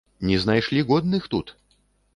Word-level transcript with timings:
Не 0.29 0.39
знайшлі 0.45 0.87
годных 0.89 1.31
тут? 1.37 1.55